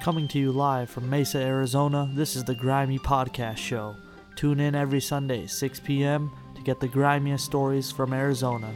[0.00, 3.96] Coming to you live from Mesa, Arizona, this is the Grimy Podcast Show.
[4.36, 8.72] Tune in every Sunday, 6 p.m., to get the grimiest stories from Arizona.